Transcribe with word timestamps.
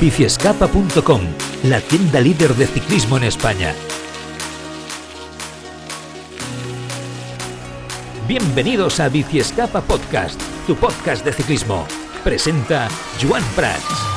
Biciescapa.com, 0.00 1.20
la 1.64 1.80
tienda 1.80 2.20
líder 2.20 2.54
de 2.56 2.66
ciclismo 2.66 3.16
en 3.16 3.24
España. 3.24 3.74
Bienvenidos 8.26 8.98
a 9.00 9.08
Biciescapa 9.08 9.80
Podcast, 9.82 10.40
tu 10.66 10.74
podcast 10.74 11.24
de 11.24 11.32
ciclismo. 11.32 11.86
Presenta 12.24 12.88
Joan 13.22 13.44
Prats. 13.54 14.13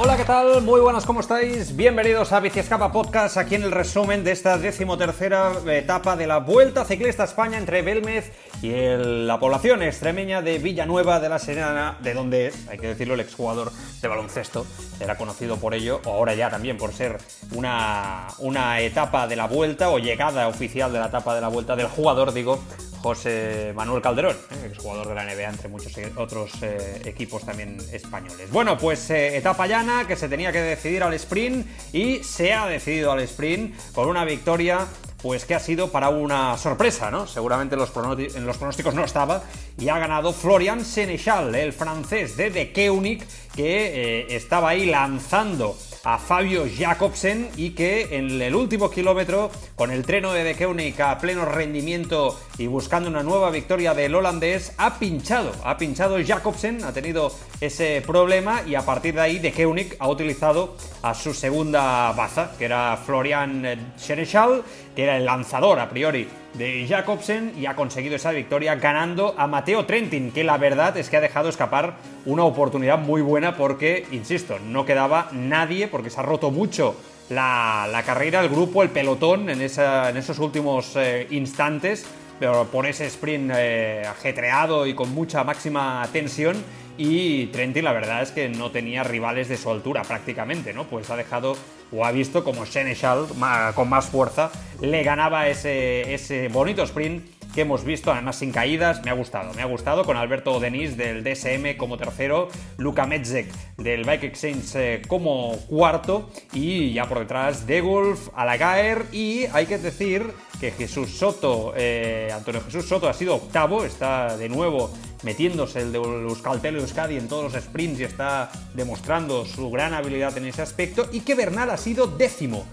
Hola, 0.00 0.16
¿qué 0.16 0.24
tal? 0.24 0.62
Muy 0.62 0.80
buenas, 0.80 1.04
¿cómo 1.04 1.18
estáis? 1.18 1.74
Bienvenidos 1.74 2.30
a 2.30 2.38
Biciescapa 2.38 2.92
Podcast, 2.92 3.36
aquí 3.36 3.56
en 3.56 3.64
el 3.64 3.72
resumen 3.72 4.22
de 4.22 4.30
esta 4.30 4.56
decimotercera 4.56 5.50
etapa 5.72 6.14
de 6.14 6.28
la 6.28 6.38
Vuelta 6.38 6.84
Ciclista 6.84 7.24
España 7.24 7.58
entre 7.58 7.82
Belmez 7.82 8.30
y 8.62 8.70
la 8.70 9.40
población 9.40 9.82
extremeña 9.82 10.40
de 10.40 10.60
Villanueva 10.60 11.18
de 11.18 11.28
la 11.28 11.40
Serena, 11.40 11.98
de 12.00 12.14
donde, 12.14 12.52
hay 12.70 12.78
que 12.78 12.86
decirlo, 12.86 13.14
el 13.14 13.20
exjugador 13.20 13.72
de 14.00 14.06
baloncesto 14.06 14.64
era 15.00 15.18
conocido 15.18 15.56
por 15.56 15.74
ello, 15.74 16.00
o 16.04 16.12
ahora 16.12 16.32
ya 16.36 16.48
también 16.48 16.78
por 16.78 16.92
ser 16.92 17.18
una, 17.56 18.28
una 18.38 18.78
etapa 18.78 19.26
de 19.26 19.34
la 19.34 19.48
Vuelta 19.48 19.90
o 19.90 19.98
llegada 19.98 20.46
oficial 20.46 20.92
de 20.92 21.00
la 21.00 21.06
etapa 21.06 21.34
de 21.34 21.40
la 21.40 21.48
Vuelta 21.48 21.74
del 21.74 21.88
jugador, 21.88 22.32
digo, 22.32 22.62
José 23.02 23.72
Manuel 23.74 24.02
Calderón, 24.02 24.36
¿eh? 24.50 24.66
exjugador 24.66 25.08
de 25.08 25.14
la 25.14 25.24
NBA, 25.24 25.48
entre 25.48 25.68
muchos 25.68 25.92
otros 26.16 26.52
eh, 26.62 27.02
equipos 27.04 27.44
también 27.44 27.78
españoles. 27.92 28.50
Bueno, 28.50 28.76
pues 28.76 29.10
eh, 29.10 29.36
etapa 29.36 29.66
llana 29.66 29.87
que 30.06 30.16
se 30.16 30.28
tenía 30.28 30.52
que 30.52 30.60
decidir 30.60 31.02
al 31.02 31.14
sprint 31.14 31.66
y 31.94 32.22
se 32.22 32.52
ha 32.52 32.66
decidido 32.66 33.10
al 33.10 33.20
sprint 33.20 33.74
con 33.92 34.08
una 34.08 34.24
victoria 34.24 34.86
pues 35.22 35.44
que 35.44 35.54
ha 35.54 35.60
sido 35.60 35.90
para 35.90 36.10
una 36.10 36.56
sorpresa, 36.58 37.10
¿no? 37.10 37.26
Seguramente 37.26 37.74
en 37.74 37.80
los, 37.80 37.90
pronósticos 37.90 38.94
no 38.94 39.02
estaba 39.02 39.42
y 39.78 39.88
ha 39.88 39.98
ganado 39.98 40.32
Florian 40.32 40.84
Senechal, 40.84 41.54
el 41.54 41.72
francés 41.72 42.36
de 42.36 42.50
De 42.50 42.70
Keunig, 42.70 43.24
que 43.56 44.26
estaba 44.30 44.70
ahí 44.70 44.86
lanzando 44.86 45.76
a 46.04 46.18
Fabio 46.18 46.66
Jacobsen 46.66 47.48
y 47.56 47.70
que 47.70 48.16
en 48.16 48.40
el 48.40 48.54
último 48.54 48.90
kilómetro, 48.90 49.50
con 49.74 49.90
el 49.90 50.04
treno 50.04 50.32
de 50.32 50.44
De 50.44 50.54
Keunig 50.54 51.00
a 51.02 51.18
pleno 51.18 51.44
rendimiento 51.44 52.38
y 52.58 52.66
buscando 52.66 53.08
una 53.08 53.22
nueva 53.22 53.50
victoria 53.50 53.94
del 53.94 54.14
holandés, 54.14 54.72
ha 54.76 54.98
pinchado, 54.98 55.52
ha 55.64 55.78
pinchado 55.78 56.16
Jacobsen, 56.24 56.84
ha 56.84 56.92
tenido 56.92 57.32
ese 57.60 58.02
problema 58.04 58.62
y 58.66 58.74
a 58.74 58.82
partir 58.82 59.14
de 59.14 59.20
ahí 59.20 59.38
De 59.38 59.52
Keunig 59.52 59.96
ha 60.00 60.08
utilizado 60.08 60.74
a 61.02 61.14
su 61.14 61.32
segunda 61.32 62.12
baza, 62.12 62.52
que 62.58 62.64
era 62.64 62.96
Florian 62.96 63.92
Senechal, 63.96 64.64
que 64.96 65.04
era 65.04 65.16
el 65.16 65.24
lanzador 65.24 65.78
a 65.78 65.88
priori 65.88 66.28
de 66.54 66.86
Jacobsen 66.88 67.52
y 67.56 67.66
ha 67.66 67.76
conseguido 67.76 68.16
esa 68.16 68.32
victoria 68.32 68.74
ganando 68.74 69.34
a 69.38 69.46
Mateo 69.46 69.86
Trentin, 69.86 70.32
que 70.32 70.42
la 70.42 70.58
verdad 70.58 70.96
es 70.96 71.08
que 71.08 71.16
ha 71.16 71.20
dejado 71.20 71.48
escapar 71.48 71.96
una 72.26 72.44
oportunidad 72.44 72.98
muy 72.98 73.22
buena 73.22 73.56
porque, 73.56 74.06
insisto, 74.10 74.58
no 74.58 74.84
quedaba 74.84 75.28
nadie 75.32 75.86
porque 75.86 76.10
se 76.10 76.18
ha 76.18 76.24
roto 76.24 76.50
mucho 76.50 76.96
la, 77.30 78.02
carrera, 78.04 78.40
el 78.40 78.48
grupo, 78.48 78.82
el 78.82 78.90
pelotón 78.90 79.50
en, 79.50 79.60
esa, 79.60 80.10
en 80.10 80.16
esos 80.16 80.38
últimos 80.38 80.96
eh, 80.96 81.26
instantes, 81.30 82.06
pero 82.38 82.66
por 82.66 82.86
ese 82.86 83.06
sprint 83.06 83.52
eh, 83.54 84.02
ajetreado 84.08 84.86
y 84.86 84.94
con 84.94 85.14
mucha 85.14 85.44
máxima 85.44 86.06
tensión 86.12 86.56
y 86.96 87.46
Trentin 87.46 87.84
la 87.84 87.92
verdad 87.92 88.22
es 88.22 88.32
que 88.32 88.48
no 88.48 88.70
tenía 88.70 89.04
rivales 89.04 89.48
de 89.48 89.56
su 89.56 89.70
altura 89.70 90.02
prácticamente, 90.02 90.72
¿no? 90.72 90.84
Pues 90.84 91.10
ha 91.10 91.16
dejado 91.16 91.56
o 91.92 92.04
ha 92.04 92.10
visto 92.10 92.44
como 92.44 92.66
Senechal 92.66 93.26
con 93.74 93.88
más 93.88 94.06
fuerza 94.06 94.50
le 94.80 95.02
ganaba 95.02 95.48
ese, 95.48 96.12
ese 96.14 96.48
bonito 96.48 96.82
sprint 96.82 97.37
que 97.54 97.62
hemos 97.62 97.84
visto, 97.84 98.12
además 98.12 98.36
sin 98.36 98.52
caídas, 98.52 99.04
me 99.04 99.10
ha 99.10 99.14
gustado, 99.14 99.52
me 99.54 99.62
ha 99.62 99.66
gustado, 99.66 100.04
con 100.04 100.16
Alberto 100.16 100.60
Denis 100.60 100.96
del 100.96 101.24
DSM 101.24 101.76
como 101.76 101.96
tercero, 101.96 102.48
Luka 102.76 103.06
Metzek 103.06 103.52
del 103.76 104.04
Bike 104.04 104.24
Exchange 104.24 104.74
eh, 104.74 105.02
como 105.06 105.56
cuarto 105.68 106.30
y 106.52 106.92
ya 106.92 107.08
por 107.08 107.20
detrás 107.20 107.66
Degolf, 107.66 108.28
Alagaer 108.34 109.06
y 109.12 109.46
hay 109.52 109.66
que 109.66 109.78
decir 109.78 110.26
que 110.60 110.72
Jesús 110.72 111.16
Soto, 111.18 111.72
eh, 111.76 112.30
Antonio 112.34 112.60
Jesús 112.62 112.86
Soto 112.86 113.08
ha 113.08 113.14
sido 113.14 113.36
octavo, 113.36 113.84
está 113.84 114.36
de 114.36 114.48
nuevo 114.48 114.90
metiéndose 115.22 115.80
el 115.80 115.92
de 115.92 115.98
Euskaltel 115.98 116.76
Euskadi 116.76 117.16
en 117.16 117.28
todos 117.28 117.52
los 117.52 117.62
sprints 117.62 118.00
y 118.00 118.04
está 118.04 118.50
demostrando 118.74 119.44
su 119.44 119.70
gran 119.70 119.94
habilidad 119.94 120.36
en 120.36 120.46
ese 120.46 120.62
aspecto 120.62 121.08
y 121.12 121.20
que 121.20 121.34
Bernal 121.34 121.70
ha 121.70 121.76
sido 121.76 122.06
décimo 122.06 122.66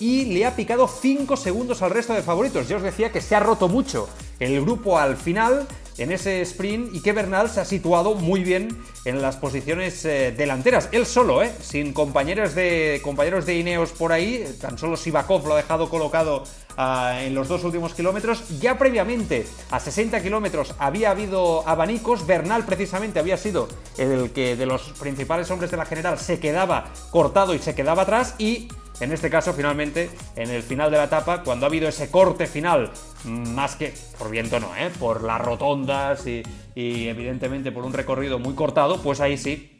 y 0.00 0.26
le 0.26 0.44
ha 0.44 0.56
picado 0.56 0.88
5 0.88 1.36
segundos 1.36 1.82
al 1.82 1.90
resto 1.90 2.12
de 2.14 2.22
favoritos. 2.22 2.68
Yo 2.68 2.76
os 2.76 2.82
decía 2.82 3.12
que 3.12 3.20
se 3.20 3.34
ha 3.34 3.40
roto 3.40 3.68
mucho 3.68 4.08
el 4.40 4.60
grupo 4.60 4.98
al 4.98 5.16
final 5.16 5.66
en 5.98 6.10
ese 6.10 6.42
sprint 6.42 6.94
y 6.94 7.00
que 7.00 7.12
Bernal 7.12 7.48
se 7.48 7.60
ha 7.60 7.64
situado 7.64 8.14
muy 8.14 8.42
bien 8.42 8.76
en 9.04 9.22
las 9.22 9.36
posiciones 9.36 10.04
eh, 10.04 10.34
delanteras. 10.36 10.88
Él 10.92 11.06
solo, 11.06 11.42
¿eh? 11.42 11.52
sin 11.60 11.92
compañeros 11.92 12.54
de, 12.54 13.00
compañeros 13.04 13.46
de 13.46 13.56
Ineos 13.56 13.92
por 13.92 14.12
ahí, 14.12 14.44
tan 14.60 14.76
solo 14.76 14.96
Sivakov 14.96 15.46
lo 15.46 15.54
ha 15.54 15.58
dejado 15.58 15.88
colocado 15.88 16.42
ah, 16.76 17.20
en 17.20 17.34
los 17.34 17.46
dos 17.48 17.62
últimos 17.62 17.94
kilómetros. 17.94 18.58
Ya 18.60 18.76
previamente, 18.76 19.46
a 19.70 19.78
60 19.78 20.20
kilómetros, 20.22 20.74
había 20.78 21.10
habido 21.10 21.66
abanicos. 21.68 22.26
Bernal 22.26 22.64
precisamente 22.64 23.20
había 23.20 23.36
sido 23.36 23.68
el 23.96 24.32
que 24.32 24.56
de 24.56 24.66
los 24.66 24.82
principales 24.98 25.50
hombres 25.50 25.70
de 25.70 25.76
la 25.76 25.86
general 25.86 26.18
se 26.18 26.40
quedaba 26.40 26.90
cortado 27.10 27.54
y 27.54 27.60
se 27.60 27.74
quedaba 27.74 28.02
atrás 28.02 28.34
y 28.38 28.68
en 29.00 29.12
este 29.12 29.28
caso, 29.28 29.52
finalmente, 29.52 30.10
en 30.36 30.50
el 30.50 30.62
final 30.62 30.90
de 30.90 30.98
la 30.98 31.04
etapa, 31.04 31.42
cuando 31.42 31.66
ha 31.66 31.68
habido 31.68 31.88
ese 31.88 32.10
corte 32.10 32.46
final, 32.46 32.90
más 33.24 33.76
que 33.76 33.92
por 34.18 34.30
viento 34.30 34.60
no, 34.60 34.74
¿eh? 34.76 34.90
por 34.98 35.22
las 35.22 35.40
rotondas 35.40 36.26
y, 36.26 36.42
y 36.74 37.08
evidentemente 37.08 37.72
por 37.72 37.84
un 37.84 37.92
recorrido 37.92 38.38
muy 38.38 38.54
cortado, 38.54 39.02
pues 39.02 39.20
ahí 39.20 39.36
sí 39.36 39.73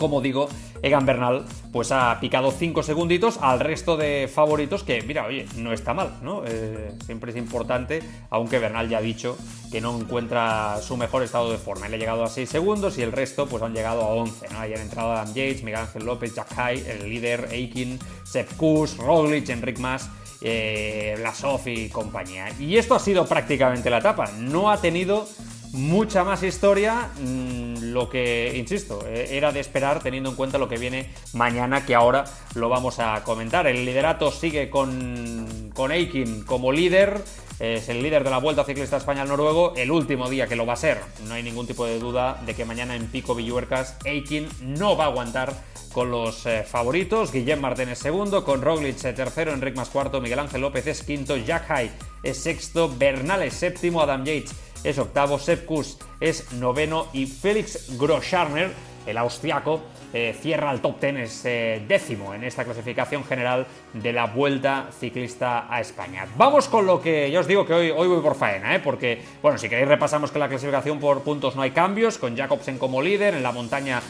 como 0.00 0.22
digo, 0.22 0.48
Egan 0.82 1.04
Bernal 1.04 1.44
pues 1.72 1.92
ha 1.92 2.18
picado 2.20 2.50
5 2.50 2.82
segunditos 2.82 3.38
al 3.40 3.60
resto 3.60 3.98
de 3.98 4.30
favoritos 4.32 4.82
que, 4.82 5.02
mira, 5.02 5.26
oye, 5.26 5.46
no 5.56 5.74
está 5.74 5.92
mal, 5.92 6.18
¿no? 6.22 6.42
Eh, 6.46 6.92
siempre 7.04 7.32
es 7.32 7.36
importante, 7.36 8.02
aunque 8.30 8.58
Bernal 8.58 8.88
ya 8.88 8.98
ha 8.98 9.02
dicho 9.02 9.36
que 9.70 9.82
no 9.82 9.96
encuentra 9.96 10.80
su 10.80 10.96
mejor 10.96 11.22
estado 11.22 11.52
de 11.52 11.58
forma. 11.58 11.86
Él 11.86 11.94
ha 11.94 11.98
llegado 11.98 12.24
a 12.24 12.28
6 12.30 12.48
segundos 12.48 12.96
y 12.96 13.02
el 13.02 13.12
resto 13.12 13.46
pues 13.46 13.62
han 13.62 13.74
llegado 13.74 14.00
a 14.00 14.08
11, 14.08 14.48
¿no? 14.52 14.60
Ahí 14.60 14.72
han 14.72 14.80
entrado 14.80 15.12
Adam 15.12 15.28
Yates, 15.28 15.62
Miguel 15.62 15.80
Ángel 15.80 16.06
López, 16.06 16.34
Jack 16.34 16.54
High, 16.54 16.82
el 16.88 17.10
líder, 17.10 17.48
Aikin, 17.52 17.98
Sepp 18.24 18.56
Kuss, 18.56 18.96
Roglic, 18.96 19.50
Enric 19.50 19.78
Mas 19.78 20.08
eh, 20.40 21.14
Blasov 21.18 21.68
y 21.68 21.90
compañía. 21.90 22.48
Y 22.58 22.78
esto 22.78 22.94
ha 22.94 22.98
sido 22.98 23.26
prácticamente 23.26 23.90
la 23.90 23.98
etapa. 23.98 24.30
No 24.38 24.70
ha 24.70 24.80
tenido 24.80 25.28
mucha 25.72 26.24
más 26.24 26.42
historia, 26.42 27.10
mm, 27.20 27.92
lo 27.92 28.08
que, 28.08 28.52
insisto, 28.56 29.06
eh, 29.06 29.28
era 29.30 29.52
de 29.52 29.60
esperar 29.60 30.02
teniendo 30.02 30.30
en 30.30 30.36
cuenta 30.36 30.58
lo 30.58 30.68
que 30.68 30.78
viene 30.78 31.10
mañana, 31.32 31.86
que 31.86 31.94
ahora 31.94 32.24
lo 32.54 32.68
vamos 32.68 32.98
a 32.98 33.22
comentar. 33.24 33.66
El 33.66 33.84
liderato 33.84 34.30
sigue 34.30 34.70
con, 34.70 35.70
con 35.74 35.90
Aikin 35.90 36.44
como 36.44 36.72
líder, 36.72 37.22
es 37.60 37.90
el 37.90 38.02
líder 38.02 38.24
de 38.24 38.30
la 38.30 38.38
Vuelta 38.38 38.64
Ciclista 38.64 38.96
España 38.96 39.22
al 39.22 39.28
Noruego, 39.28 39.74
el 39.76 39.90
último 39.90 40.30
día 40.30 40.46
que 40.46 40.56
lo 40.56 40.64
va 40.64 40.72
a 40.72 40.76
ser. 40.76 40.98
No 41.26 41.34
hay 41.34 41.42
ningún 41.42 41.66
tipo 41.66 41.84
de 41.84 41.98
duda 41.98 42.40
de 42.46 42.54
que 42.54 42.64
mañana 42.64 42.96
en 42.96 43.06
Pico 43.06 43.34
Villuercas 43.34 43.96
Aikin 44.06 44.48
no 44.62 44.96
va 44.96 45.04
a 45.04 45.08
aguantar 45.08 45.52
con 45.92 46.10
los 46.10 46.46
eh, 46.46 46.64
favoritos. 46.66 47.32
Guillem 47.32 47.60
Martínez 47.60 47.98
segundo, 47.98 48.44
con 48.44 48.62
Roglic 48.62 49.04
eh, 49.04 49.12
tercero, 49.12 49.52
Enric 49.52 49.76
más 49.76 49.90
cuarto, 49.90 50.20
Miguel 50.20 50.38
Ángel 50.38 50.62
López 50.62 50.86
es 50.86 51.02
quinto, 51.02 51.36
Jack 51.36 51.66
High 51.66 51.90
es 52.22 52.38
sexto, 52.38 52.92
Bernal 52.96 53.42
es 53.42 53.54
séptimo, 53.54 54.00
Adam 54.00 54.24
Yates 54.24 54.54
es 54.84 54.98
octavo, 54.98 55.38
Sepkus 55.38 55.98
es 56.20 56.52
noveno 56.52 57.08
y 57.12 57.26
Félix 57.26 57.98
Groscharner, 57.98 58.70
el 59.06 59.16
austriaco, 59.18 59.80
eh, 60.12 60.36
cierra 60.38 60.72
el 60.72 60.80
top 60.80 61.00
ten, 61.00 61.16
es 61.16 61.44
eh, 61.44 61.82
décimo 61.86 62.34
en 62.34 62.44
esta 62.44 62.64
clasificación 62.64 63.24
general 63.24 63.66
de 63.92 64.12
la 64.12 64.26
Vuelta 64.26 64.88
Ciclista 64.98 65.72
a 65.72 65.80
España. 65.80 66.26
Vamos 66.36 66.68
con 66.68 66.86
lo 66.86 67.00
que 67.00 67.30
yo 67.30 67.40
os 67.40 67.46
digo 67.46 67.64
que 67.64 67.72
hoy, 67.72 67.90
hoy 67.90 68.08
voy 68.08 68.20
por 68.20 68.34
faena, 68.34 68.74
¿eh? 68.74 68.80
porque, 68.80 69.22
bueno, 69.42 69.56
si 69.56 69.68
queréis 69.68 69.88
repasamos 69.88 70.30
que 70.30 70.38
la 70.38 70.48
clasificación 70.48 70.98
por 70.98 71.22
puntos 71.22 71.56
no 71.56 71.62
hay 71.62 71.70
cambios, 71.70 72.18
con 72.18 72.36
Jacobsen 72.36 72.78
como 72.78 73.00
líder, 73.00 73.34
en 73.34 73.42
la 73.42 73.52
montaña 73.52 74.02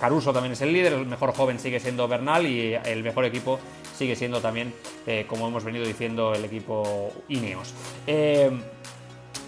Caruso 0.00 0.32
también 0.32 0.52
es 0.52 0.60
el 0.62 0.72
líder, 0.72 0.94
el 0.94 1.06
mejor 1.06 1.34
joven 1.34 1.58
sigue 1.58 1.78
siendo 1.78 2.08
Bernal 2.08 2.46
y 2.46 2.74
el 2.74 3.02
mejor 3.02 3.24
equipo 3.24 3.58
sigue 3.96 4.16
siendo 4.16 4.40
también, 4.40 4.74
como 5.28 5.46
hemos 5.46 5.62
venido 5.62 5.86
diciendo, 5.86 6.34
el 6.34 6.44
equipo 6.44 7.12
Ineos 7.28 7.72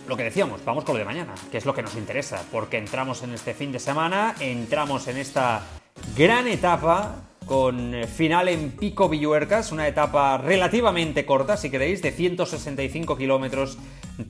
lo 0.08 0.16
que 0.16 0.24
decíamos, 0.24 0.64
vamos 0.64 0.84
con 0.84 0.94
lo 0.94 0.98
de 1.00 1.04
mañana, 1.04 1.34
que 1.50 1.58
es 1.58 1.66
lo 1.66 1.74
que 1.74 1.82
nos 1.82 1.96
interesa, 1.96 2.42
porque 2.52 2.78
entramos 2.78 3.22
en 3.22 3.32
este 3.32 3.54
fin 3.54 3.72
de 3.72 3.78
semana, 3.78 4.34
entramos 4.40 5.08
en 5.08 5.16
esta 5.16 5.62
gran 6.16 6.46
etapa 6.48 7.26
con 7.46 7.94
final 8.12 8.48
en 8.48 8.72
Pico 8.72 9.08
Villuercas, 9.08 9.70
una 9.70 9.86
etapa 9.86 10.36
relativamente 10.36 11.24
corta, 11.24 11.56
si 11.56 11.70
queréis, 11.70 12.02
de 12.02 12.10
165 12.10 13.16
kilómetros, 13.16 13.78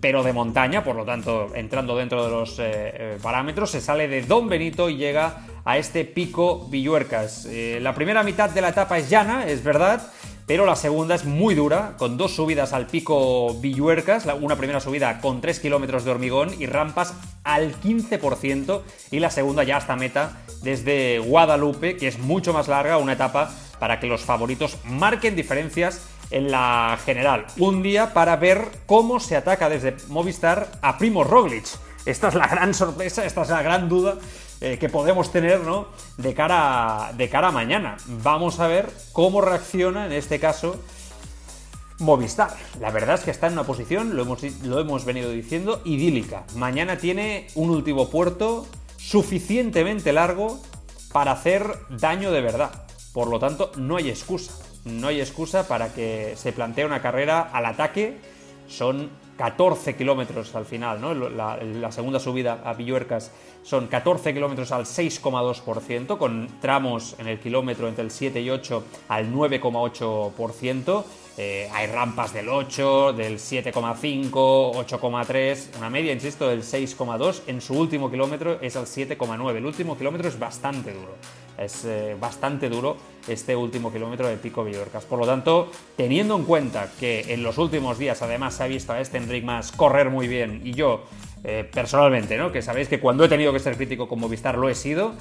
pero 0.01 0.23
de 0.23 0.33
montaña, 0.33 0.85
por 0.85 0.97
lo 0.97 1.05
tanto, 1.05 1.55
entrando 1.55 1.97
dentro 1.97 2.25
de 2.25 2.31
los 2.31 2.59
eh, 2.59 2.65
eh, 2.67 3.19
parámetros, 3.23 3.71
se 3.71 3.81
sale 3.81 4.07
de 4.07 4.23
Don 4.23 4.49
Benito 4.49 4.91
y 4.91 4.97
llega 4.97 5.47
a 5.65 5.79
este 5.79 6.05
Pico 6.05 6.69
Villuercas. 6.69 7.47
Eh, 7.47 7.79
la 7.81 7.95
primera 7.95 8.23
mitad 8.23 8.51
de 8.51 8.61
la 8.61 8.69
etapa 8.69 8.99
es 8.99 9.09
llana, 9.09 9.47
es 9.47 9.65
verdad, 9.65 10.13
pero 10.47 10.65
la 10.65 10.77
segunda 10.77 11.17
es 11.17 11.25
muy 11.25 11.55
dura, 11.55 11.95
con 11.99 12.17
dos 12.17 12.37
subidas 12.37 12.73
al 12.73 12.87
pico 12.87 13.55
Villuercas, 13.61 14.27
una 14.41 14.57
primera 14.57 14.81
subida 14.81 15.21
con 15.21 15.41
3 15.41 15.59
kilómetros 15.59 16.05
de 16.05 16.13
hormigón 16.13 16.55
y 16.59 16.67
rampas 16.67 17.15
al 17.43 17.75
15%, 17.81 18.83
y 19.11 19.19
la 19.19 19.31
segunda 19.31 19.65
ya 19.65 19.77
hasta 19.77 19.97
meta 19.97 20.39
desde 20.63 21.19
Guadalupe, 21.19 21.97
que 21.97 22.07
es 22.07 22.19
mucho 22.19 22.53
más 22.53 22.69
larga, 22.69 22.99
una 22.99 23.15
etapa 23.15 23.53
para 23.81 23.99
que 23.99 24.07
los 24.07 24.23
favoritos 24.23 24.79
marquen 24.85 25.35
diferencias 25.35 26.03
en 26.31 26.51
la 26.51 26.99
general. 27.05 27.47
Un 27.59 27.83
día 27.83 28.13
para 28.13 28.37
ver 28.37 28.69
cómo 28.87 29.21
se 29.21 29.37
ataca 29.37 29.69
desde 29.69 29.97
Movistar 30.09 30.69
a 30.81 30.97
Primo 30.99 31.25
Roglic. 31.25 31.67
Esta 32.05 32.29
es 32.29 32.35
la 32.35 32.47
gran 32.47 32.73
sorpresa, 32.73 33.25
esta 33.25 33.43
es 33.43 33.49
la 33.49 33.63
gran 33.63 33.89
duda 33.89 34.17
eh, 34.67 34.79
que 34.79 34.89
podemos 34.89 35.31
tener 35.31 35.61
¿no? 35.61 35.87
de, 36.17 36.35
cara, 36.35 37.13
de 37.17 37.29
cara 37.29 37.49
a 37.49 37.53
mañana. 37.53 37.97
Vamos 38.07 38.59
a 38.59 38.67
ver 38.67 38.91
cómo 39.13 39.41
reacciona 39.41 40.07
en 40.07 40.13
este 40.13 40.41
caso 40.41 40.81
Movistar. 42.01 42.51
La 42.81 42.91
verdad 42.91 43.15
es 43.15 43.21
que 43.21 43.31
está 43.31 43.47
en 43.47 43.53
una 43.53 43.63
posición, 43.63 44.17
lo 44.17 44.23
hemos, 44.23 44.43
lo 44.65 44.81
hemos 44.81 45.05
venido 45.05 45.31
diciendo, 45.31 45.83
idílica. 45.85 46.45
Mañana 46.57 46.99
tiene 46.99 47.47
un 47.55 47.71
último 47.71 48.11
puerto 48.11 48.67
suficientemente 48.97 50.13
largo 50.13 50.61
para 51.13 51.31
hacer 51.31 51.73
daño 51.89 52.33
de 52.33 52.41
verdad. 52.41 52.87
Por 53.13 53.29
lo 53.29 53.39
tanto, 53.39 53.71
no 53.77 53.97
hay 53.97 54.11
excusa. 54.11 54.53
No 54.85 55.07
hay 55.07 55.21
excusa 55.21 55.69
para 55.69 55.95
que 55.95 56.35
se 56.37 56.53
plantee 56.53 56.85
una 56.85 57.01
carrera 57.01 57.41
al 57.41 57.67
ataque. 57.67 58.19
Son 58.67 59.11
14 59.37 59.97
kilómetros 59.97 60.55
al 60.55 60.65
final, 60.65 61.01
¿no? 61.01 61.15
La, 61.15 61.57
la, 61.57 61.93
segunda 61.93 62.19
subida 62.19 62.63
a 62.65 62.73
Villuercas 62.75 63.31
son 63.63 63.87
14 63.87 64.33
kilómetros 64.33 64.73
al 64.73 64.85
6,2%, 64.85 66.17
con 66.19 66.49
tramos 66.61 67.17
en 67.19 67.29
el 67.29 67.39
kilómetro 67.39 67.89
entre 67.89 68.05
el 68.05 68.11
7 68.11 68.41
y 68.41 68.51
8 68.51 68.85
al 69.09 69.33
9,8%. 69.33 71.05
Eh, 71.39 71.69
hay 71.73 71.87
rampas 71.89 72.33
del 72.33 72.49
8, 72.49 73.13
del 73.13 73.39
7,5, 73.39 74.31
8,3, 74.31 75.77
una 75.77 75.91
media, 75.91 76.13
insisto, 76.13 76.49
del 76.49 76.63
6,2. 76.63 77.43
En 77.47 77.61
su 77.61 77.75
último 77.75 78.11
kilómetro 78.11 78.59
es 78.63 78.75
al 78.77 78.87
7,9. 78.87 79.57
El 79.57 79.67
último 79.67 79.99
kilómetro 79.99 80.29
es 80.29 80.39
bastante 80.39 80.95
duro. 80.95 81.15
Es 81.59 81.85
eh, 81.85 82.17
bastante 82.19 82.69
duro 82.71 82.97
este 83.29 83.55
último 83.55 83.93
kilómetro 83.93 84.29
de 84.29 84.37
Pico 84.37 84.65
Villorcas. 84.65 85.05
Por 85.05 85.19
lo 85.19 85.27
tanto, 85.27 85.71
teniendo 85.97 86.37
en 86.37 86.45
cuenta 86.45 86.91
que 86.99 87.33
en 87.33 87.43
los 87.43 87.59
últimos 87.59 87.99
días 87.99 88.23
además 88.23 88.55
se 88.55 88.65
ha 88.65 88.67
visto 88.67 88.93
a 88.93 89.01
este 89.01 89.19
Enric 89.19 89.45
Mas 89.45 89.73
correr 89.73 90.11
muy 90.11 90.29
bien 90.29 90.63
y 90.65 90.73
yo 90.73 91.05
eh, 91.45 91.69
personalmente, 91.73 92.37
¿no? 92.37 92.51
Que 92.51 92.63
sabéis 92.63 92.89
que 92.89 92.99
cuando 92.99 93.25
he 93.25 93.29
tenido 93.29 93.53
que 93.53 93.61
ser 93.61 93.77
crítico 93.77 94.09
con 94.09 94.19
Movistar 94.19 94.59
lo 94.59 94.69
he 94.69 94.75
sido. 94.75 95.15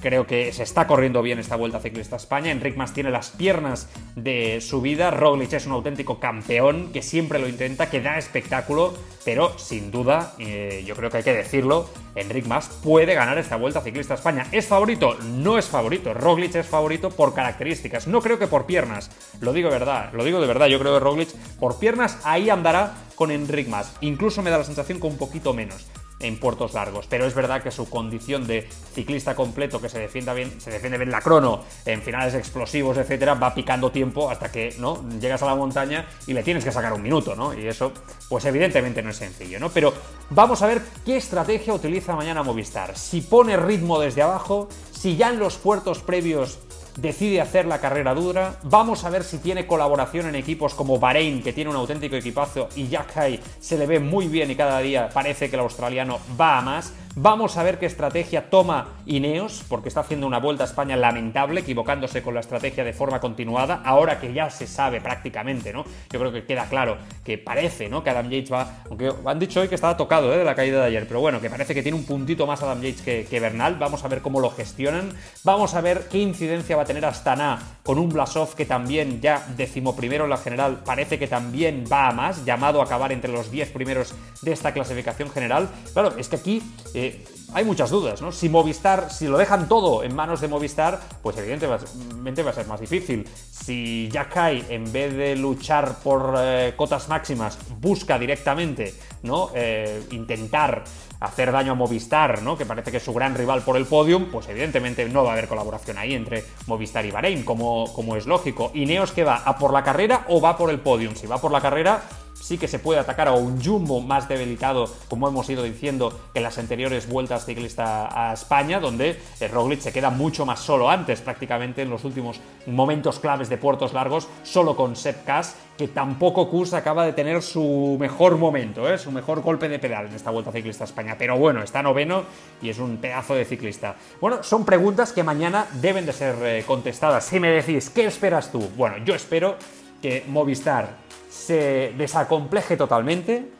creo 0.00 0.26
que 0.26 0.52
se 0.52 0.62
está 0.62 0.86
corriendo 0.86 1.22
bien 1.22 1.38
esta 1.38 1.56
vuelta 1.56 1.80
ciclista 1.80 2.16
a 2.16 2.18
España. 2.18 2.50
Enric 2.50 2.76
Mas 2.76 2.94
tiene 2.94 3.10
las 3.10 3.30
piernas 3.30 3.88
de 4.16 4.60
su 4.60 4.80
vida. 4.80 5.10
Roglic 5.10 5.52
es 5.52 5.66
un 5.66 5.72
auténtico 5.72 6.20
campeón 6.20 6.90
que 6.92 7.02
siempre 7.02 7.38
lo 7.38 7.48
intenta, 7.48 7.90
que 7.90 8.00
da 8.00 8.18
espectáculo, 8.18 8.94
pero 9.24 9.58
sin 9.58 9.90
duda, 9.90 10.34
eh, 10.38 10.84
yo 10.86 10.94
creo 10.94 11.10
que 11.10 11.18
hay 11.18 11.22
que 11.22 11.34
decirlo, 11.34 11.90
Enric 12.20 12.46
Mas 12.46 12.68
puede 12.82 13.14
ganar 13.14 13.38
esta 13.38 13.56
vuelta 13.56 13.80
ciclista 13.80 14.14
España. 14.14 14.46
¿Es 14.52 14.66
favorito? 14.66 15.16
No 15.22 15.58
es 15.58 15.66
favorito. 15.66 16.14
Roglic 16.14 16.54
es 16.54 16.66
favorito 16.66 17.10
por 17.10 17.34
características. 17.34 18.06
No 18.06 18.20
creo 18.20 18.38
que 18.38 18.46
por 18.46 18.66
piernas. 18.66 19.10
Lo 19.40 19.52
digo 19.52 19.70
verdad. 19.70 20.10
Lo 20.12 20.24
digo 20.24 20.40
de 20.40 20.46
verdad. 20.46 20.66
Yo 20.66 20.78
creo 20.78 20.94
que 20.94 21.00
Roglic 21.00 21.28
por 21.58 21.78
piernas 21.78 22.18
ahí 22.24 22.50
andará 22.50 22.94
con 23.14 23.30
Enric 23.30 23.68
Mas. 23.68 23.92
Incluso 24.00 24.42
me 24.42 24.50
da 24.50 24.58
la 24.58 24.64
sensación 24.64 24.98
con 24.98 25.10
un 25.10 25.18
poquito 25.18 25.52
menos 25.52 25.86
en 26.20 26.38
puertos 26.38 26.74
largos. 26.74 27.06
Pero 27.08 27.26
es 27.26 27.34
verdad 27.34 27.62
que 27.62 27.70
su 27.70 27.88
condición 27.88 28.46
de 28.46 28.68
ciclista 28.94 29.34
completo, 29.34 29.80
que 29.80 29.88
se 29.88 29.98
defienda 29.98 30.34
bien, 30.34 30.60
se 30.60 30.70
defiende 30.70 30.98
bien 30.98 31.10
la 31.10 31.20
crono, 31.20 31.64
en 31.84 32.02
finales 32.02 32.34
explosivos, 32.34 32.96
etcétera, 32.98 33.34
va 33.34 33.54
picando 33.54 33.90
tiempo 33.90 34.30
hasta 34.30 34.50
que 34.50 34.74
no 34.78 35.04
llegas 35.20 35.42
a 35.42 35.46
la 35.46 35.54
montaña 35.54 36.06
y 36.26 36.32
le 36.32 36.42
tienes 36.42 36.64
que 36.64 36.72
sacar 36.72 36.92
un 36.92 37.02
minuto, 37.02 37.34
¿no? 37.34 37.54
Y 37.54 37.66
eso, 37.66 37.92
pues 38.28 38.44
evidentemente 38.44 39.02
no 39.02 39.10
es 39.10 39.16
sencillo, 39.16 39.60
¿no? 39.60 39.70
Pero 39.70 39.92
vamos 40.30 40.62
a 40.62 40.66
ver 40.66 40.82
qué 41.04 41.16
estrategia 41.16 41.72
utiliza 41.74 42.14
mañana 42.14 42.42
Movistar. 42.42 42.96
Si 42.96 43.20
pone 43.20 43.56
ritmo 43.56 43.98
desde 43.98 44.22
abajo, 44.22 44.68
si 44.92 45.16
ya 45.16 45.30
en 45.30 45.38
los 45.38 45.56
puertos 45.56 46.00
previos 46.00 46.58
decide 47.00 47.40
hacer 47.40 47.66
la 47.66 47.80
carrera 47.80 48.14
dura. 48.14 48.56
Vamos 48.64 49.04
a 49.04 49.10
ver 49.10 49.24
si 49.24 49.38
tiene 49.38 49.66
colaboración 49.66 50.26
en 50.26 50.34
equipos 50.34 50.74
como 50.74 50.98
Bahrein, 50.98 51.42
que 51.42 51.52
tiene 51.52 51.70
un 51.70 51.76
auténtico 51.76 52.16
equipazo, 52.16 52.68
y 52.76 52.88
Jack 52.88 53.40
se 53.60 53.78
le 53.78 53.86
ve 53.86 54.00
muy 54.00 54.28
bien 54.28 54.50
y 54.50 54.54
cada 54.54 54.80
día 54.80 55.08
parece 55.08 55.48
que 55.48 55.56
el 55.56 55.60
australiano 55.60 56.18
va 56.38 56.58
a 56.58 56.62
más. 56.62 56.92
Vamos 57.20 57.56
a 57.56 57.64
ver 57.64 57.80
qué 57.80 57.86
estrategia 57.86 58.48
toma 58.48 58.90
Ineos, 59.04 59.64
porque 59.68 59.88
está 59.88 60.02
haciendo 60.02 60.24
una 60.24 60.38
vuelta 60.38 60.62
a 60.62 60.66
España 60.66 60.96
lamentable, 60.96 61.62
equivocándose 61.62 62.22
con 62.22 62.32
la 62.32 62.38
estrategia 62.38 62.84
de 62.84 62.92
forma 62.92 63.18
continuada, 63.18 63.82
ahora 63.84 64.20
que 64.20 64.32
ya 64.32 64.50
se 64.50 64.68
sabe 64.68 65.00
prácticamente, 65.00 65.72
¿no? 65.72 65.84
Yo 66.12 66.20
creo 66.20 66.30
que 66.30 66.44
queda 66.44 66.66
claro 66.66 66.96
que 67.24 67.36
parece, 67.36 67.88
¿no? 67.88 68.04
Que 68.04 68.10
Adam 68.10 68.30
Yates 68.30 68.52
va, 68.52 68.84
aunque 68.88 69.12
han 69.24 69.38
dicho 69.40 69.60
hoy 69.60 69.66
que 69.66 69.74
estaba 69.74 69.96
tocado 69.96 70.32
¿eh? 70.32 70.38
de 70.38 70.44
la 70.44 70.54
caída 70.54 70.78
de 70.78 70.86
ayer, 70.86 71.08
pero 71.08 71.18
bueno, 71.18 71.40
que 71.40 71.50
parece 71.50 71.74
que 71.74 71.82
tiene 71.82 71.98
un 71.98 72.04
puntito 72.04 72.46
más 72.46 72.62
Adam 72.62 72.80
Yates 72.80 73.02
que, 73.02 73.26
que 73.28 73.40
Bernal. 73.40 73.74
Vamos 73.80 74.04
a 74.04 74.08
ver 74.08 74.20
cómo 74.20 74.38
lo 74.38 74.50
gestionan, 74.50 75.10
vamos 75.42 75.74
a 75.74 75.80
ver 75.80 76.06
qué 76.08 76.18
incidencia 76.18 76.76
va 76.76 76.82
a 76.82 76.86
tener 76.86 77.04
Astana 77.04 77.58
con 77.82 77.98
un 77.98 78.10
Blasov 78.10 78.54
que 78.54 78.64
también 78.64 79.20
ya 79.20 79.44
decimoprimero 79.56 80.22
en 80.22 80.30
la 80.30 80.36
general, 80.36 80.82
parece 80.84 81.18
que 81.18 81.26
también 81.26 81.82
va 81.90 82.10
a 82.10 82.12
más, 82.12 82.44
llamado 82.44 82.80
a 82.80 82.84
acabar 82.84 83.10
entre 83.10 83.32
los 83.32 83.50
10 83.50 83.72
primeros 83.72 84.14
de 84.42 84.52
esta 84.52 84.72
clasificación 84.72 85.30
general. 85.30 85.68
Claro, 85.92 86.16
es 86.16 86.28
que 86.28 86.36
aquí... 86.36 86.62
Eh, 86.94 87.07
hay 87.54 87.64
muchas 87.64 87.90
dudas, 87.90 88.20
¿no? 88.20 88.30
Si 88.30 88.48
Movistar, 88.48 89.10
si 89.10 89.26
lo 89.26 89.38
dejan 89.38 89.68
todo 89.68 90.04
en 90.04 90.14
manos 90.14 90.40
de 90.40 90.48
Movistar, 90.48 91.00
pues 91.22 91.36
evidentemente 91.38 92.42
va 92.42 92.50
a 92.50 92.54
ser 92.54 92.66
más 92.66 92.80
difícil. 92.80 93.26
Si 93.50 94.08
Yakai, 94.12 94.66
en 94.68 94.92
vez 94.92 95.14
de 95.14 95.34
luchar 95.36 96.00
por 96.02 96.34
eh, 96.38 96.74
cotas 96.76 97.08
máximas, 97.08 97.58
busca 97.80 98.18
directamente, 98.18 98.94
¿no? 99.22 99.50
Eh, 99.54 100.02
intentar 100.10 100.84
hacer 101.20 101.50
daño 101.50 101.72
a 101.72 101.74
Movistar, 101.74 102.42
¿no? 102.42 102.56
Que 102.56 102.66
parece 102.66 102.90
que 102.90 102.98
es 102.98 103.02
su 103.02 103.14
gran 103.14 103.34
rival 103.34 103.62
por 103.62 103.76
el 103.76 103.86
podium, 103.86 104.26
pues 104.30 104.48
evidentemente 104.48 105.08
no 105.08 105.24
va 105.24 105.30
a 105.30 105.32
haber 105.32 105.48
colaboración 105.48 105.98
ahí 105.98 106.14
entre 106.14 106.44
Movistar 106.66 107.04
y 107.06 107.10
Bahrein, 107.10 107.44
como, 107.44 107.92
como 107.94 108.16
es 108.16 108.26
lógico. 108.26 108.70
¿Ineos 108.74 109.12
que 109.12 109.24
va? 109.24 109.36
¿A 109.36 109.58
por 109.58 109.72
la 109.72 109.82
carrera 109.82 110.26
o 110.28 110.40
va 110.40 110.56
por 110.56 110.70
el 110.70 110.80
podium? 110.80 111.14
Si 111.14 111.26
va 111.26 111.40
por 111.40 111.50
la 111.50 111.60
carrera, 111.60 112.02
sí 112.40 112.58
que 112.58 112.68
se 112.68 112.78
puede 112.78 113.00
atacar 113.00 113.28
a 113.28 113.32
un 113.32 113.62
Jumbo 113.62 114.00
más 114.00 114.28
debilitado, 114.28 114.90
como 115.08 115.28
hemos 115.28 115.48
ido 115.50 115.62
diciendo 115.62 116.18
en 116.34 116.42
las 116.42 116.58
anteriores 116.58 117.08
vueltas 117.08 117.44
ciclistas 117.44 118.10
a 118.12 118.32
España, 118.32 118.80
donde 118.80 119.20
el 119.40 119.50
Roglic 119.50 119.80
se 119.80 119.92
queda 119.92 120.10
mucho 120.10 120.46
más 120.46 120.60
solo 120.60 120.90
antes, 120.90 121.20
prácticamente 121.20 121.82
en 121.82 121.90
los 121.90 122.04
últimos 122.04 122.40
momentos 122.66 123.18
claves 123.18 123.48
de 123.48 123.56
puertos 123.56 123.92
largos, 123.92 124.28
solo 124.42 124.76
con 124.76 124.96
Sepp 124.96 125.24
Kass, 125.24 125.56
que 125.76 125.88
tampoco 125.88 126.50
Kus 126.50 126.74
acaba 126.74 127.06
de 127.06 127.12
tener 127.12 127.40
su 127.40 127.96
mejor 128.00 128.36
momento, 128.36 128.92
¿eh? 128.92 128.98
su 128.98 129.12
mejor 129.12 129.42
golpe 129.42 129.68
de 129.68 129.78
pedal 129.78 130.06
en 130.06 130.14
esta 130.14 130.30
vuelta 130.30 130.50
ciclista 130.50 130.84
a 130.84 130.86
España. 130.86 131.16
Pero 131.16 131.38
bueno, 131.38 131.62
está 131.62 131.82
noveno 131.82 132.24
y 132.60 132.68
es 132.68 132.78
un 132.78 132.96
pedazo 132.96 133.34
de 133.34 133.44
ciclista. 133.44 133.94
Bueno, 134.20 134.42
son 134.42 134.64
preguntas 134.64 135.12
que 135.12 135.22
mañana 135.22 135.66
deben 135.74 136.04
de 136.04 136.12
ser 136.12 136.34
eh, 136.42 136.64
contestadas. 136.66 137.24
Si 137.24 137.38
me 137.38 137.50
decís, 137.50 137.90
¿qué 137.90 138.06
esperas 138.06 138.50
tú? 138.50 138.68
Bueno, 138.76 138.98
yo 139.04 139.14
espero 139.14 139.56
que 140.02 140.24
Movistar 140.28 141.07
se 141.28 141.94
desacompleje 141.96 142.76
totalmente, 142.76 143.50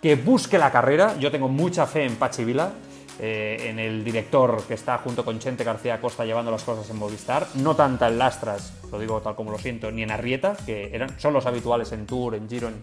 que 0.00 0.16
busque 0.16 0.58
la 0.58 0.70
carrera. 0.70 1.16
Yo 1.18 1.30
tengo 1.30 1.48
mucha 1.48 1.86
fe 1.86 2.04
en 2.04 2.16
Pachi 2.16 2.44
Vila, 2.44 2.72
eh, 3.18 3.68
en 3.70 3.78
el 3.78 4.04
director 4.04 4.62
que 4.68 4.74
está 4.74 4.98
junto 4.98 5.24
con 5.24 5.38
Chente 5.38 5.64
García 5.64 6.00
Costa 6.00 6.24
llevando 6.24 6.50
las 6.50 6.64
cosas 6.64 6.88
en 6.90 6.96
Movistar. 6.96 7.46
No 7.54 7.74
tanta 7.74 8.08
en 8.08 8.18
Lastras, 8.18 8.74
lo 8.92 8.98
digo 8.98 9.20
tal 9.22 9.34
como 9.34 9.50
lo 9.50 9.58
siento, 9.58 9.90
ni 9.90 10.02
en 10.02 10.10
Arrieta, 10.10 10.56
que 10.66 11.06
son 11.16 11.32
los 11.32 11.46
habituales 11.46 11.92
en 11.92 12.06
Tour, 12.06 12.34
en 12.34 12.48
Giro, 12.48 12.68
en, 12.68 12.74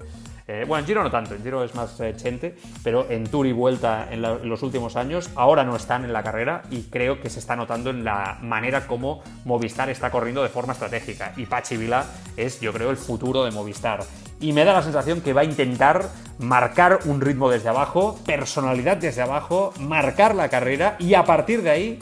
eh, 0.48 0.66
bueno, 0.68 0.82
en 0.82 0.86
Giro 0.88 1.04
no 1.04 1.12
tanto, 1.12 1.36
en 1.36 1.44
Giro 1.44 1.64
es 1.64 1.74
más 1.74 2.00
eh, 2.02 2.14
Chente, 2.18 2.56
pero 2.84 3.10
en 3.10 3.26
Tour 3.26 3.48
y 3.48 3.54
Vuelta 3.54 4.10
en, 4.12 4.22
los 4.22 4.62
últimos 4.62 4.96
años 4.98 5.30
ahora 5.36 5.64
no 5.64 5.76
están 5.76 6.04
en 6.04 6.12
la 6.12 6.22
carrera 6.22 6.64
y 6.70 6.84
creo 6.84 7.22
que 7.22 7.30
se 7.30 7.40
está 7.40 7.56
notando 7.56 7.92
en 7.92 8.04
la 8.04 8.40
manera 8.42 8.86
como 8.88 9.24
Movistar 9.46 9.90
está 9.90 10.12
corriendo 10.12 10.44
de 10.44 10.50
forma 10.50 10.74
estratégica. 10.74 11.34
Y 11.38 11.46
Pachi 11.46 11.78
Vila 11.78 12.06
es, 12.36 12.60
yo 12.60 12.74
creo, 12.74 12.90
el 12.90 12.98
futuro 12.98 13.46
de 13.46 13.52
Movistar. 13.52 14.04
Y 14.44 14.52
me 14.52 14.66
da 14.66 14.74
la 14.74 14.84
sensación 14.84 15.22
que 15.22 15.32
va 15.32 15.40
a 15.40 15.46
intentar 15.46 16.10
marcar 16.38 17.00
un 17.06 17.22
ritmo 17.22 17.50
desde 17.50 17.70
abajo, 17.70 18.20
personalidad 18.26 18.98
desde 18.98 19.22
abajo, 19.22 19.74
marcar 19.80 20.36
la 20.36 20.50
carrera 20.50 20.98
y 21.00 21.14
a 21.14 21.24
partir 21.24 21.62
de 21.62 21.70
ahí 21.70 22.00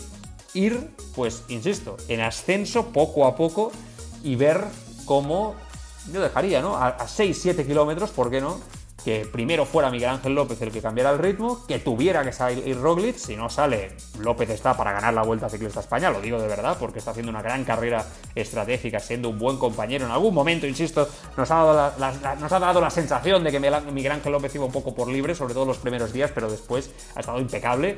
ir, 0.55 0.89
pues, 1.13 1.43
insisto, 1.49 1.97
en 2.07 2.21
ascenso 2.21 2.87
poco 2.87 3.27
a 3.27 3.35
poco 3.35 3.71
y 4.23 4.37
ver 4.37 4.59
cómo 5.05 5.53
yo 6.11 6.19
dejaría, 6.19 6.61
¿no? 6.61 6.77
A, 6.77 6.97
6-7 7.05 7.63
kilómetros, 7.63 8.09
¿por 8.09 8.31
qué 8.31 8.41
no? 8.41 8.59
Que 9.03 9.25
primero 9.25 9.65
fuera 9.65 9.89
Miguel 9.89 10.09
Ángel 10.09 10.35
López 10.35 10.61
el 10.61 10.71
que 10.71 10.81
cambiara 10.81 11.11
el 11.11 11.17
ritmo, 11.17 11.65
que 11.67 11.79
tuviera 11.79 12.23
que 12.23 12.31
salir 12.31 12.79
Roglic, 12.79 13.17
si 13.17 13.35
no 13.35 13.49
sale, 13.49 13.91
López 14.19 14.49
está 14.49 14.77
para 14.77 14.91
ganar 14.91 15.13
la 15.13 15.23
Vuelta 15.23 15.49
Ciclista 15.49 15.79
España, 15.79 16.11
lo 16.11 16.21
digo 16.21 16.39
de 16.39 16.47
verdad, 16.47 16.77
porque 16.79 16.99
está 16.99 17.11
haciendo 17.11 17.31
una 17.31 17.41
gran 17.41 17.63
carrera 17.63 18.05
estratégica, 18.35 18.99
siendo 18.99 19.29
un 19.29 19.39
buen 19.39 19.57
compañero. 19.57 20.05
En 20.05 20.11
algún 20.11 20.33
momento, 20.33 20.67
insisto, 20.67 21.09
nos 21.35 21.49
ha 21.49 21.55
dado 21.55 21.93
la, 21.97 22.35
nos 22.35 22.51
ha 22.51 22.59
dado 22.59 22.79
la 22.79 22.89
sensación 22.89 23.43
de 23.43 23.51
que 23.51 23.59
Miguel 23.59 24.11
Ángel 24.11 24.31
López 24.31 24.53
iba 24.55 24.65
un 24.65 24.71
poco 24.71 24.93
por 24.93 25.07
libre, 25.07 25.33
sobre 25.33 25.53
todo 25.53 25.65
los 25.65 25.77
primeros 25.77 26.13
días, 26.13 26.31
pero 26.33 26.49
después 26.49 26.91
ha 27.15 27.21
estado 27.21 27.39
impecable 27.39 27.97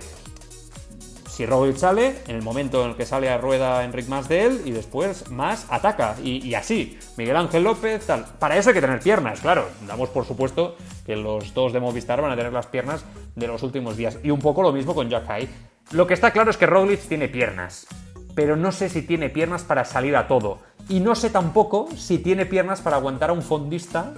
si 1.34 1.48
Roglic 1.48 1.78
sale, 1.78 2.18
en 2.28 2.36
el 2.36 2.44
momento 2.44 2.84
en 2.84 2.92
el 2.92 2.96
que 2.96 3.08
sale 3.08 3.28
a 3.28 3.40
rueda 3.40 3.84
Enric 3.84 4.08
más 4.08 4.30
de 4.30 4.46
él 4.46 4.62
y 4.66 4.72
después 4.72 5.32
más 5.32 5.66
ataca. 5.70 6.16
Y, 6.24 6.54
así, 6.54 7.00
Miguel 7.18 7.36
Ángel 7.36 7.64
López, 7.64 8.06
tal. 8.06 8.26
Para 8.38 8.56
eso 8.56 8.70
hay 8.70 8.76
que 8.76 8.82
tener 8.82 9.00
piernas, 9.00 9.40
claro. 9.40 9.68
Damos 9.88 10.10
por 10.10 10.28
supuesto 10.28 10.76
que 11.06 11.16
los 11.16 11.54
dos 11.54 11.74
de 11.74 11.80
Movistar 11.80 12.22
van 12.22 12.32
a 12.32 12.36
tener 12.36 12.54
las 12.54 12.68
piernas 12.68 13.06
de 13.36 13.48
los 13.48 13.64
últimos 13.64 13.98
días. 13.98 14.20
Y 14.24 14.32
un 14.32 14.40
poco 14.40 14.62
lo 14.62 14.72
mismo 14.72 14.96
con 14.96 15.10
Jack 15.10 15.30
Hay. 15.30 15.50
Lo 15.92 16.08
que 16.08 16.14
está 16.14 16.32
claro 16.32 16.50
es 16.50 16.58
que 16.58 16.66
Roglic 16.66 17.02
tiene 17.02 17.28
piernas, 17.28 17.88
pero 18.36 18.56
no 18.56 18.72
sé 18.72 18.90
si 18.90 19.02
tiene 19.02 19.30
piernas 19.30 19.64
para 19.64 19.86
salir 19.86 20.16
a 20.16 20.28
todo. 20.28 20.60
Y 20.90 21.00
no 21.00 21.16
sé 21.16 21.30
tampoco 21.30 21.88
si 21.96 22.18
tiene 22.18 22.46
piernas 22.46 22.82
para 22.82 22.98
aguantar 22.98 23.30
a 23.30 23.34
un 23.34 23.42
fondista 23.42 24.14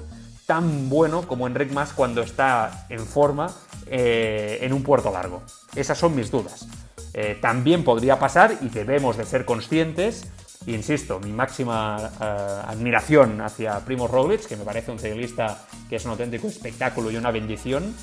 tan 0.45 0.89
bueno 0.89 1.23
como 1.27 1.47
Enric 1.47 1.71
Mas 1.71 1.91
cuando 1.93 2.21
está 2.21 2.85
en 2.89 2.99
forma 2.99 3.51
eh, 3.87 4.59
en 4.61 4.73
un 4.73 4.83
puerto 4.83 5.11
largo. 5.11 5.41
Esas 5.75 5.97
son 5.97 6.15
mis 6.15 6.31
dudas. 6.31 6.67
Eh, 7.13 7.37
también 7.41 7.83
podría 7.83 8.19
pasar 8.19 8.57
y 8.61 8.69
debemos 8.69 9.17
de 9.17 9.25
ser 9.25 9.45
conscientes. 9.45 10.31
Insisto, 10.67 11.19
mi 11.19 11.31
máxima 11.31 12.11
eh, 12.19 12.61
admiración 12.67 13.39
hacia 13.41 13.79
Primo 13.81 14.07
Roglic, 14.07 14.47
que 14.47 14.55
me 14.55 14.65
parece 14.65 14.91
un 14.91 14.97
ciclista 14.97 15.59
que 15.87 15.97
es 15.97 16.05
un 16.05 16.11
auténtico 16.11 16.47
espectáculo 16.47 17.11
y 17.11 17.17
una 17.17 17.29
bendición. 17.29 17.95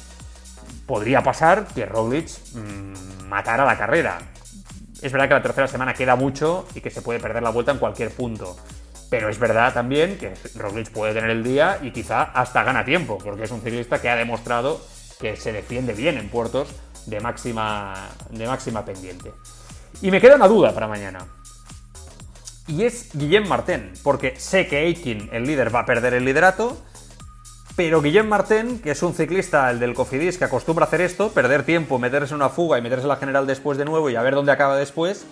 Podría 0.86 1.22
pasar 1.22 1.66
que 1.66 1.86
Roglic 1.86 2.28
mm, 2.54 3.26
matara 3.28 3.64
la 3.64 3.76
carrera. 3.76 4.18
Es 5.00 5.10
verdad 5.10 5.26
que 5.26 5.34
la 5.34 5.42
tercera 5.42 5.66
semana 5.66 5.94
queda 5.94 6.14
mucho 6.14 6.66
y 6.74 6.80
que 6.80 6.90
se 6.90 7.02
puede 7.02 7.18
perder 7.18 7.42
la 7.42 7.50
vuelta 7.50 7.72
en 7.72 7.78
cualquier 7.78 8.10
punto. 8.10 8.56
Pero 9.10 9.28
es 9.28 9.38
verdad 9.40 9.74
también 9.74 10.16
que 10.16 10.32
Roglic 10.54 10.90
puede 10.90 11.14
tener 11.14 11.30
el 11.30 11.42
día 11.42 11.78
y 11.82 11.90
quizá 11.90 12.22
hasta 12.22 12.62
gana 12.62 12.84
tiempo, 12.84 13.18
porque 13.18 13.42
es 13.42 13.50
un 13.50 13.60
ciclista 13.60 14.00
que 14.00 14.08
ha 14.08 14.16
demostrado 14.16 14.80
que 15.20 15.36
se 15.36 15.52
defiende 15.52 15.94
bien 15.94 16.16
en 16.16 16.28
puertos 16.28 16.68
de 17.06 17.20
máxima, 17.20 18.08
de 18.30 18.46
máxima 18.46 18.84
pendiente. 18.84 19.32
Y 20.00 20.12
me 20.12 20.20
queda 20.20 20.36
una 20.36 20.48
duda 20.48 20.72
para 20.72 20.86
mañana. 20.86 21.26
Y 22.66 22.84
es 22.84 23.10
Guillem 23.14 23.48
Martin, 23.48 23.92
porque 24.02 24.34
sé 24.38 24.66
que 24.68 24.78
Aikin, 24.78 25.28
el 25.32 25.44
líder, 25.44 25.74
va 25.74 25.80
a 25.80 25.86
perder 25.86 26.14
el 26.14 26.24
liderato, 26.24 26.78
pero 27.74 28.02
Guillem 28.02 28.28
Martin, 28.28 28.80
que 28.80 28.90
es 28.90 29.02
un 29.02 29.14
ciclista, 29.14 29.70
el 29.70 29.80
del 29.80 29.94
Cofidis, 29.94 30.38
que 30.38 30.44
acostumbra 30.44 30.84
a 30.84 30.88
hacer 30.88 31.00
esto, 31.00 31.30
perder 31.30 31.64
tiempo, 31.64 31.98
meterse 31.98 32.34
en 32.34 32.36
una 32.36 32.50
fuga 32.50 32.78
y 32.78 32.82
meterse 32.82 33.04
en 33.04 33.08
la 33.08 33.16
general 33.16 33.46
después 33.46 33.78
de 33.78 33.84
nuevo 33.84 34.10
y 34.10 34.16
a 34.16 34.22
ver 34.22 34.34
dónde 34.34 34.52
acaba 34.52 34.76
después, 34.76 35.26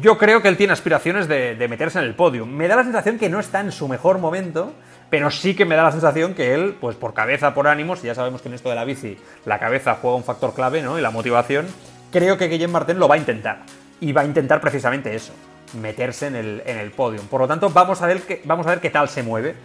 yo 0.00 0.18
creo 0.18 0.42
que 0.42 0.48
él 0.48 0.56
tiene 0.56 0.72
aspiraciones 0.72 1.28
de, 1.28 1.66
meterse 1.68 1.98
en 1.98 2.04
el 2.04 2.14
podio. 2.14 2.46
Me 2.46 2.68
da 2.68 2.76
la 2.76 2.84
sensación 2.84 3.18
que 3.18 3.28
no 3.28 3.40
está 3.40 3.60
en 3.60 3.72
su 3.72 3.88
mejor 3.88 4.18
momento, 4.18 4.72
pero 5.10 5.30
sí 5.30 5.54
que 5.54 5.64
me 5.64 5.74
da 5.74 5.84
la 5.84 5.92
sensación 5.92 6.34
que 6.34 6.54
él, 6.54 6.76
pues 6.80 6.96
por 6.96 7.14
cabeza, 7.14 7.54
por 7.54 7.66
ánimos, 7.66 8.02
y 8.02 8.06
ya 8.06 8.14
sabemos 8.14 8.42
que 8.42 8.48
en 8.48 8.54
esto 8.54 8.68
de 8.68 8.74
la 8.74 8.84
bici 8.84 9.16
la 9.44 9.58
cabeza 9.58 9.96
juega 10.00 10.16
un 10.16 10.24
factor 10.24 10.54
clave, 10.54 10.82
¿no? 10.82 10.98
Y 10.98 11.02
la 11.02 11.10
motivación, 11.10 11.66
creo 12.12 12.36
que 12.36 12.48
Guillem 12.48 12.70
Martín 12.70 12.98
lo 12.98 13.08
va 13.08 13.16
a 13.16 13.18
intentar. 13.18 13.62
Y 14.00 14.12
va 14.12 14.22
a 14.22 14.24
intentar 14.24 14.60
precisamente 14.60 15.14
eso, 15.14 15.32
meterse 15.74 16.26
en 16.26 16.36
el, 16.36 16.62
en 16.66 16.78
el 16.78 16.90
podio. 16.90 17.20
Por 17.22 17.40
lo 17.40 17.48
tanto, 17.48 17.70
vamos 17.70 18.02
a 18.02 18.06
ver, 18.06 18.22
qué, 18.22 18.42
vamos 18.44 18.66
a 18.66 18.70
ver 18.70 18.80
qué 18.80 18.90
tal 18.90 19.08
se 19.08 19.22
mueve. 19.22 19.56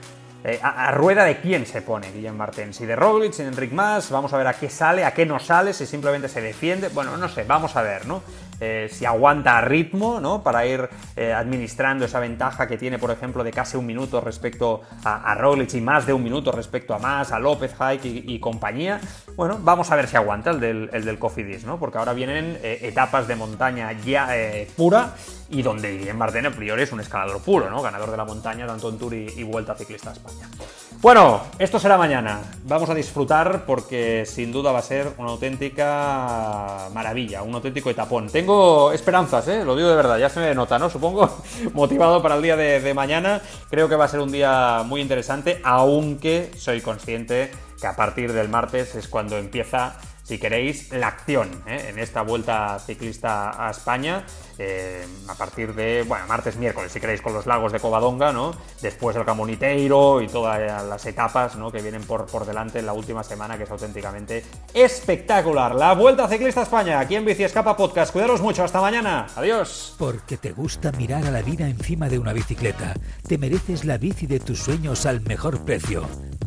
Eh, 0.48 0.60
a, 0.62 0.92
rueda 0.92 1.24
de 1.24 1.38
quién 1.38 1.66
se 1.66 1.82
pone 1.82 2.12
Guillem 2.12 2.36
Martín. 2.36 2.72
Si 2.72 2.86
de 2.86 2.96
Roglic, 2.96 3.34
si 3.34 3.42
de 3.42 3.50
Enric 3.50 3.72
Mas, 3.72 4.12
vamos 4.12 4.32
a 4.32 4.38
ver 4.38 4.46
a 4.46 4.54
qué 4.54 4.70
sale, 4.70 5.04
a 5.04 5.12
qué 5.12 5.26
no 5.26 5.40
sale, 5.40 5.74
si 5.74 5.88
simplemente 5.88 6.30
se 6.30 6.40
defiende. 6.40 6.90
Bueno, 6.90 7.18
no 7.18 7.28
sé, 7.28 7.46
vamos 7.46 7.76
a 7.76 7.82
ver, 7.82 8.06
¿no? 8.06 8.22
Eh, 8.60 8.88
si 8.92 9.06
aguanta 9.06 9.60
ritmo, 9.62 10.20
¿no? 10.20 10.42
Para 10.42 10.66
ir 10.66 10.88
eh, 11.16 11.34
administrando 11.34 12.06
esa 12.06 12.20
ventaja 12.20 12.68
que 12.68 12.78
tiene, 12.78 13.00
por 13.00 13.12
ejemplo, 13.12 13.44
de 13.44 13.52
casi 13.52 13.78
un 13.78 13.86
minuto 13.86 14.22
respecto 14.22 14.82
a, 15.04 15.32
a 15.32 15.36
Roglic 15.36 15.74
y 15.74 15.82
más 15.82 16.06
de 16.06 16.14
un 16.14 16.24
minuto 16.24 16.52
respecto 16.52 16.94
a 16.94 17.00
más, 17.00 17.32
a 17.32 17.40
López, 17.40 17.76
Hike 17.78 18.06
y, 18.06 18.40
compañía. 18.40 19.02
Bueno, 19.36 19.60
vamos 19.62 19.92
a 19.92 19.96
ver 19.96 20.08
si 20.08 20.16
aguanta 20.16 20.52
el 20.52 20.60
del, 20.60 20.90
el 20.94 21.04
del 21.04 21.20
Cofidis, 21.20 21.66
¿no? 21.66 21.80
Porque 21.80 21.98
ahora 21.98 22.14
vienen 22.14 22.58
eh, 22.62 22.80
etapas 22.84 23.28
de 23.28 23.36
montaña 23.36 23.92
ya 23.92 24.30
pura 24.76 25.14
y 25.50 25.62
donde 25.62 25.98
Guillem 25.98 26.18
Martín 26.18 26.46
a 26.46 26.52
priori 26.52 26.84
es 26.84 26.92
un 26.92 27.00
escalador 27.00 27.42
puro, 27.42 27.70
¿no? 27.70 27.82
Ganador 27.82 28.12
de 28.12 28.18
la 28.18 28.26
montaña 28.26 28.66
tanto 28.66 28.90
en 28.90 28.98
Tour 28.98 29.14
y, 29.14 29.44
Vuelta 29.44 29.76
Ciclista 29.76 30.10
a 30.10 30.14
España. 30.14 30.50
Bueno, 31.02 31.42
esto 31.60 31.80
será 31.80 31.98
mañana. 31.98 32.40
Vamos 32.64 32.90
a 32.90 32.96
disfrutar 32.96 33.66
porque 33.66 34.26
sin 34.26 34.52
duda 34.52 34.72
va 34.72 34.80
a 34.80 34.82
ser 34.82 35.14
una 35.18 35.30
auténtica 35.30 36.90
maravilla, 36.94 37.44
un 37.44 37.54
auténtico 37.54 37.90
etapón. 37.90 38.30
Esperanzas, 38.94 39.48
¿eh? 39.48 39.64
lo 39.64 39.76
digo 39.76 39.90
de 39.90 39.96
verdad, 39.96 40.18
ya 40.18 40.30
se 40.30 40.40
me 40.40 40.54
nota, 40.56 40.80
¿no? 40.80 40.90
Supongo 40.90 41.44
motivado 41.74 42.22
para 42.22 42.36
el 42.36 42.42
día 42.42 42.56
de 42.56 42.94
mañana. 42.94 43.42
Creo 43.70 43.90
que 43.90 43.96
va 43.96 44.06
a 44.06 44.08
ser 44.08 44.20
un 44.20 44.32
día 44.32 44.84
muy 44.86 45.02
interesante, 45.02 45.62
aunque 45.64 46.52
soy 46.58 46.82
consciente 46.82 47.52
que 47.80 47.88
a 47.88 47.96
partir 47.96 48.34
del 48.34 48.50
martes 48.50 48.96
es 48.96 49.08
cuando 49.08 49.38
empieza 49.38 49.96
si 50.26 50.40
queréis, 50.40 50.92
la 50.92 51.08
acción 51.08 51.64
¿eh? 51.68 51.90
en 51.90 52.00
esta 52.00 52.24
vuelta 52.24 52.80
ciclista 52.80 53.68
a 53.68 53.70
España. 53.70 54.26
Eh, 54.58 55.06
a 55.28 55.36
partir 55.36 55.76
de, 55.76 56.04
bueno, 56.08 56.26
martes, 56.28 56.56
miércoles, 56.56 56.92
si 56.92 57.00
queréis, 57.00 57.22
con 57.22 57.34
los 57.34 57.46
lagos 57.46 57.72
de 57.72 57.80
Covadonga, 57.80 58.32
¿no? 58.32 58.54
Después 58.82 59.16
el 59.18 59.26
Camoniteiro 59.26 60.22
y 60.22 60.28
todas 60.28 60.84
las 60.88 61.06
etapas, 61.06 61.56
¿no? 61.58 61.72
Que 61.72 61.82
vienen 61.82 62.04
por, 62.04 62.26
por 62.26 62.46
delante 62.46 62.80
en 62.80 62.88
la 62.88 62.94
última 62.94 63.24
semana, 63.24 63.58
que 63.58 63.66
es 63.66 63.72
auténticamente 63.72 64.44
espectacular. 64.74 65.76
La 65.76 65.94
Vuelta 65.94 66.28
Ciclista 66.28 66.62
a 66.62 66.64
España, 66.64 67.00
aquí 67.00 67.16
en 67.16 67.26
Bici 67.26 67.44
Escapa 67.44 67.78
Podcast. 67.78 68.12
Cuidaros 68.12 68.42
mucho, 68.42 68.64
hasta 68.64 68.82
mañana. 68.82 69.28
Adiós. 69.36 69.94
Porque 70.00 70.38
te 70.38 70.54
gusta 70.54 70.92
mirar 70.94 71.26
a 71.26 71.32
la 71.32 71.44
vida 71.44 71.68
encima 71.68 72.10
de 72.10 72.18
una 72.18 72.34
bicicleta. 72.34 72.96
Te 73.28 73.38
mereces 73.38 73.86
la 73.86 73.98
bici 73.98 74.26
de 74.26 74.40
tus 74.40 74.60
sueños 74.60 75.06
al 75.06 75.22
mejor 75.22 75.66
precio. 75.66 76.08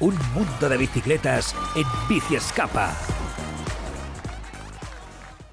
un 0.00 0.16
mundo 0.34 0.68
de 0.68 0.76
bicicletas 0.76 1.54
en 1.76 1.84
Bici 2.08 2.36
Escapa. 2.36 3.23